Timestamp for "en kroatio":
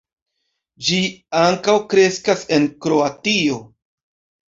2.59-3.65